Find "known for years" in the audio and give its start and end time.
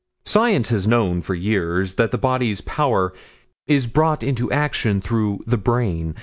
0.87-1.93